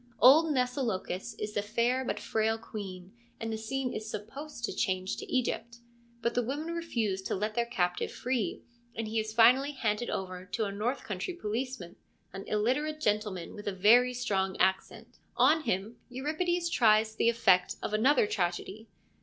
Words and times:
Old 0.19 0.47
Mnesilochus 0.51 1.35
is 1.37 1.53
the 1.53 1.61
fair 1.61 2.03
but 2.03 2.19
frail 2.19 2.57
queen, 2.57 3.13
and 3.39 3.53
the 3.53 3.57
scene 3.59 3.93
is 3.93 4.09
supposed 4.09 4.63
to 4.65 4.73
change 4.73 5.15
to 5.17 5.31
Egypt. 5.31 5.77
But 6.23 6.33
the 6.33 6.41
women 6.41 6.73
refuse 6.73 7.21
to 7.21 7.35
let 7.35 7.53
their 7.53 7.67
captive 7.67 8.11
free, 8.11 8.63
and 8.95 9.07
he 9.07 9.19
is 9.19 9.31
finally 9.31 9.73
handed 9.73 10.09
over 10.09 10.43
to 10.43 10.65
a 10.65 10.71
north 10.71 11.03
country 11.03 11.35
police 11.35 11.79
man, 11.79 11.97
an 12.33 12.45
illiterate 12.47 12.99
gentleman 12.99 13.53
with 13.53 13.67
a 13.67 13.75
very 13.75 14.15
strong 14.15 14.57
accent. 14.57 15.19
On 15.37 15.65
him 15.65 15.97
Euripides 16.09 16.67
tries 16.71 17.13
the 17.15 17.29
effect 17.29 17.75
of 17.83 17.93
another 17.93 18.25
tragedy. 18.25 18.87